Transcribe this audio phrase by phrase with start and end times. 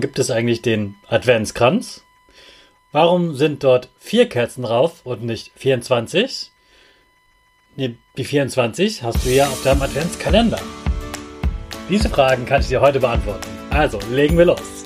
[0.00, 2.02] Gibt es eigentlich den Adventskranz?
[2.92, 6.50] Warum sind dort vier Kerzen drauf und nicht 24?
[7.76, 10.60] Nee, die 24 hast du ja auf deinem Adventskalender.
[11.88, 13.48] Diese Fragen kann ich dir heute beantworten.
[13.70, 14.84] Also, legen wir los.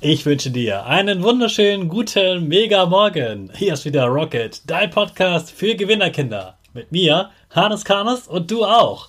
[0.00, 3.50] Ich wünsche dir einen wunderschönen guten Mega Morgen.
[3.54, 6.58] Hier ist wieder Rocket, dein Podcast für Gewinnerkinder.
[6.74, 9.08] Mit mir, Hannes Karnes und du auch.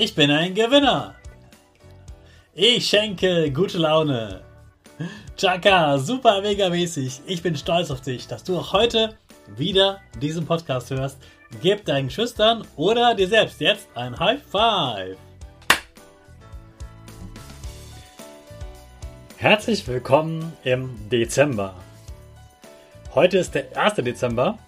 [0.00, 1.16] Ich bin ein Gewinner.
[2.54, 4.42] Ich schenke gute Laune.
[5.36, 7.22] Chaka, super mega mäßig.
[7.26, 9.16] Ich bin stolz auf dich, dass du auch heute
[9.56, 11.18] wieder diesen Podcast hörst.
[11.60, 15.16] Gib deinen Schüchtern oder dir selbst jetzt ein High Five.
[19.36, 21.74] Herzlich willkommen im Dezember.
[23.16, 23.96] Heute ist der 1.
[23.96, 24.58] Dezember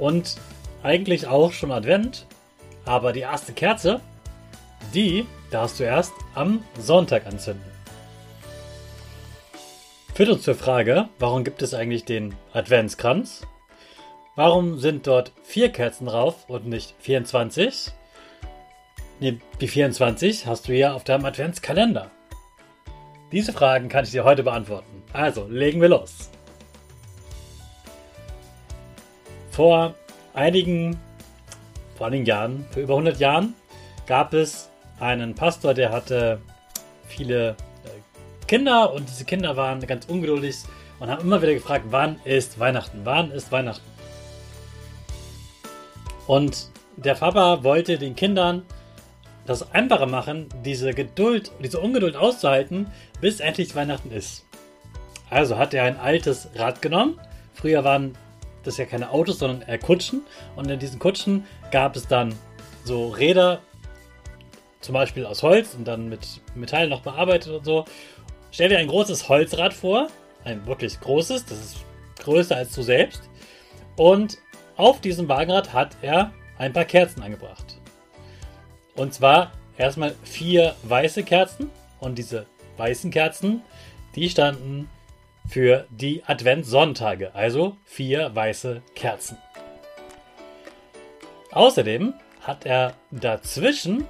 [0.00, 0.36] und
[0.82, 2.26] eigentlich auch schon Advent,
[2.90, 4.00] aber die erste Kerze,
[4.92, 7.70] die darfst du erst am Sonntag anzünden.
[10.12, 13.46] Führt uns zur Frage, warum gibt es eigentlich den Adventskranz?
[14.34, 17.92] Warum sind dort vier Kerzen drauf und nicht 24?
[19.20, 22.10] Nee, die 24 hast du ja auf deinem Adventskalender.
[23.30, 25.04] Diese Fragen kann ich dir heute beantworten.
[25.12, 26.28] Also, legen wir los.
[29.52, 29.94] Vor
[30.34, 30.98] einigen,
[32.00, 33.52] vor einigen Jahren, vor über 100 Jahren,
[34.06, 36.40] gab es einen Pastor, der hatte
[37.06, 37.56] viele
[38.48, 40.56] Kinder und diese Kinder waren ganz ungeduldig
[40.98, 43.00] und haben immer wieder gefragt, wann ist Weihnachten?
[43.04, 43.84] Wann ist Weihnachten?
[46.26, 48.62] Und der Papa wollte den Kindern
[49.44, 52.86] das einfacher machen, diese Geduld, diese Ungeduld auszuhalten,
[53.20, 54.46] bis endlich Weihnachten ist.
[55.28, 57.20] Also hat er ein altes Rad genommen.
[57.52, 58.16] Früher waren
[58.62, 60.22] das ja keine Autos, sondern eher Kutschen.
[60.56, 62.34] Und in diesen Kutschen gab es dann
[62.84, 63.60] so Räder,
[64.80, 67.84] zum Beispiel aus Holz und dann mit Metall noch bearbeitet und so.
[68.50, 70.08] Stell dir ein großes Holzrad vor,
[70.44, 71.76] ein wirklich großes, das ist
[72.20, 73.22] größer als du selbst.
[73.96, 74.38] Und
[74.76, 77.78] auf diesem Wagenrad hat er ein paar Kerzen angebracht.
[78.96, 81.70] Und zwar erstmal vier weiße Kerzen.
[82.00, 83.62] Und diese weißen Kerzen,
[84.14, 84.88] die standen
[85.50, 89.36] für die Adventssonntage, also vier weiße Kerzen.
[91.50, 94.06] Außerdem hat er dazwischen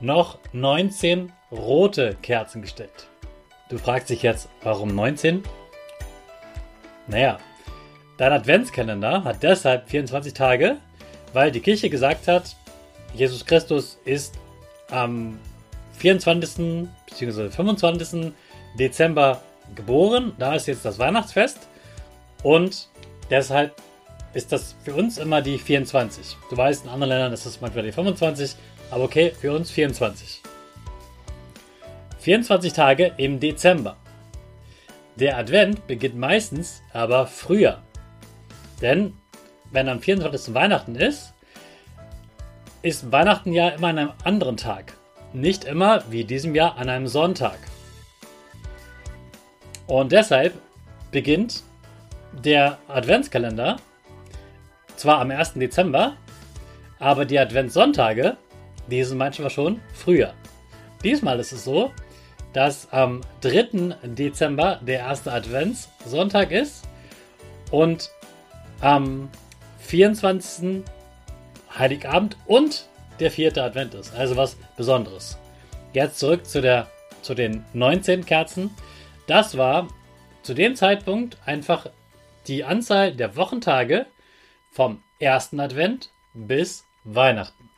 [0.00, 3.08] noch 19 rote Kerzen gestellt.
[3.70, 5.42] Du fragst dich jetzt, warum 19?
[7.06, 7.38] Naja,
[8.18, 10.76] dein Adventskalender hat deshalb 24 Tage,
[11.32, 12.56] weil die Kirche gesagt hat,
[13.14, 14.34] Jesus Christus ist
[14.90, 15.38] am
[15.98, 16.86] 24.
[17.06, 17.48] bzw.
[17.48, 18.32] 25.
[18.78, 19.40] Dezember
[19.74, 20.32] geboren.
[20.38, 21.58] Da ist jetzt das Weihnachtsfest
[22.42, 22.88] und
[23.30, 23.74] deshalb
[24.34, 26.36] ist das für uns immer die 24.
[26.50, 28.56] Du weißt, in anderen Ländern ist es manchmal die 25,
[28.90, 30.42] aber okay, für uns 24.
[32.18, 33.96] 24 Tage im Dezember.
[35.16, 37.82] Der Advent beginnt meistens aber früher.
[38.80, 39.14] Denn
[39.70, 40.54] wenn am 24.
[40.54, 41.34] Weihnachten ist,
[42.82, 44.94] ist Weihnachten ja immer an einem anderen Tag.
[45.32, 47.58] Nicht immer, wie diesem Jahr, an einem Sonntag.
[49.86, 50.54] Und deshalb
[51.10, 51.62] beginnt
[52.32, 53.76] der Adventskalender
[54.96, 55.54] zwar am 1.
[55.54, 56.16] Dezember,
[56.98, 58.36] aber die Adventssonntage,
[58.90, 60.32] die sind manchmal schon früher.
[61.02, 61.92] Diesmal ist es so,
[62.52, 63.96] dass am 3.
[64.04, 66.84] Dezember der erste Adventssonntag ist
[67.70, 68.10] und
[68.80, 69.28] am
[69.80, 70.82] 24.
[71.76, 72.88] Heiligabend und
[73.20, 74.14] der vierte Advent ist.
[74.14, 75.36] Also was Besonderes.
[75.92, 76.88] Jetzt zurück zu, der,
[77.22, 78.70] zu den 19 Kerzen.
[79.26, 79.88] Das war
[80.42, 81.86] zu dem Zeitpunkt einfach
[82.46, 84.06] die Anzahl der Wochentage
[84.70, 87.70] vom ersten Advent bis Weihnachten.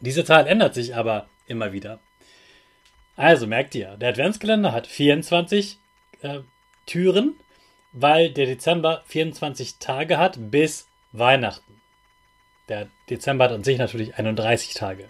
[0.00, 2.00] Diese Zahl ändert sich aber immer wieder.
[3.16, 5.78] Also merkt ihr, der Adventskalender hat 24
[6.20, 6.40] äh,
[6.84, 7.36] Türen,
[7.92, 11.80] weil der Dezember 24 Tage hat bis Weihnachten.
[12.68, 15.08] Der Dezember hat an sich natürlich 31 Tage.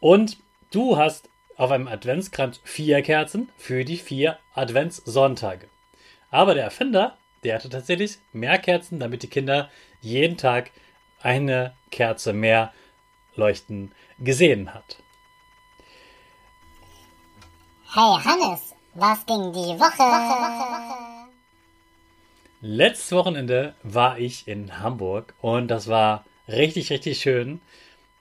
[0.00, 0.38] Und
[0.72, 1.28] du hast
[1.60, 5.68] auf einem Adventskranz vier Kerzen für die vier Adventssonntage.
[6.30, 9.68] Aber der Erfinder, der hatte tatsächlich mehr Kerzen, damit die Kinder
[10.00, 10.70] jeden Tag
[11.20, 12.72] eine Kerze mehr
[13.36, 15.02] leuchten gesehen hat.
[17.92, 19.98] Hey Hannes, was ging die Woche?
[19.98, 21.28] Woche, Woche?
[22.62, 27.60] Letztes Wochenende war ich in Hamburg und das war richtig, richtig schön.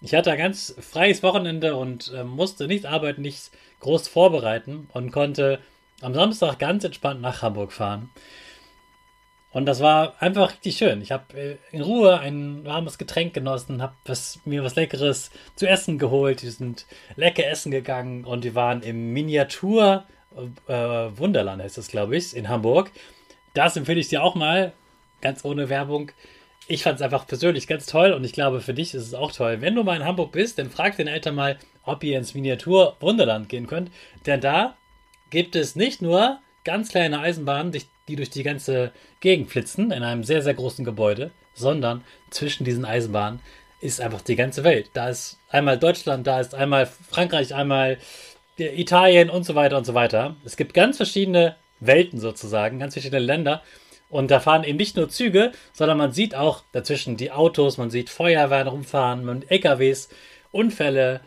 [0.02, 3.52] Ich hatte ein ganz freies Wochenende und äh, musste nichts arbeiten, nichts
[3.82, 5.60] groß vorbereiten und konnte
[6.02, 8.10] am Samstag ganz entspannt nach Hamburg fahren.
[9.52, 11.02] Und das war einfach richtig schön.
[11.02, 13.96] Ich habe äh, in Ruhe ein warmes Getränk genossen, habe
[14.46, 16.44] mir was Leckeres zu essen geholt.
[16.44, 16.86] Wir sind
[17.16, 20.06] lecker essen gegangen und wir waren im Miniatur
[20.68, 22.92] äh, Wunderland, heißt das, glaube ich, in Hamburg.
[23.54, 24.72] Das empfehle ich dir auch mal,
[25.22, 26.12] ganz ohne Werbung.
[26.72, 29.32] Ich fand es einfach persönlich ganz toll und ich glaube, für dich ist es auch
[29.32, 29.60] toll.
[29.60, 32.96] Wenn du mal in Hamburg bist, dann frag deine Eltern mal, ob ihr ins Miniatur
[33.00, 33.90] Wunderland gehen könnt.
[34.28, 34.78] Denn da
[35.32, 37.74] gibt es nicht nur ganz kleine Eisenbahnen,
[38.08, 42.86] die durch die ganze Gegend flitzen in einem sehr, sehr großen Gebäude, sondern zwischen diesen
[42.86, 43.40] Eisenbahnen
[43.82, 44.92] ist einfach die ganze Welt.
[44.94, 47.98] Da ist einmal Deutschland, da ist einmal Frankreich, einmal
[48.58, 50.36] Italien und so weiter und so weiter.
[50.46, 53.64] Es gibt ganz verschiedene Welten sozusagen, ganz verschiedene Länder.
[54.10, 57.92] Und da fahren eben nicht nur Züge, sondern man sieht auch dazwischen die Autos, man
[57.92, 60.10] sieht Feuerwehren rumfahren, man LKWs,
[60.52, 61.22] Unfälle,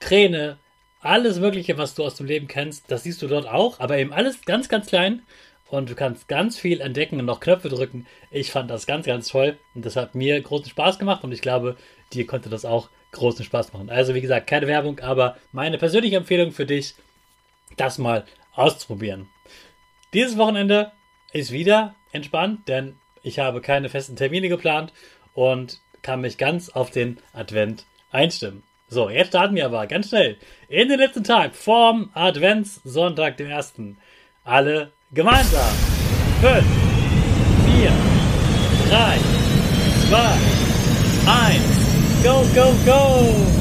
[0.00, 0.58] Kräne,
[1.00, 4.12] alles Mögliche, was du aus dem Leben kennst, das siehst du dort auch, aber eben
[4.12, 5.22] alles ganz, ganz klein
[5.70, 8.06] und du kannst ganz viel entdecken und noch Knöpfe drücken.
[8.30, 11.40] Ich fand das ganz, ganz toll und das hat mir großen Spaß gemacht und ich
[11.40, 11.76] glaube,
[12.12, 13.88] dir konnte das auch großen Spaß machen.
[13.88, 16.94] Also wie gesagt, keine Werbung, aber meine persönliche Empfehlung für dich,
[17.76, 19.28] das mal auszuprobieren.
[20.12, 20.92] Dieses Wochenende
[21.32, 24.92] ist wieder entspannt, denn ich habe keine festen Termine geplant
[25.34, 28.62] und kann mich ganz auf den Advent einstimmen.
[28.88, 30.36] So, jetzt starten wir aber ganz schnell
[30.68, 33.98] in den letzten Tag vorm Adventssonntag, dem ersten.
[34.42, 35.74] Alle gemeinsam.
[36.40, 36.64] 5,
[37.76, 37.92] 4,
[38.90, 39.18] 3,
[40.08, 40.60] 2,
[41.26, 43.59] 1, go, go, go!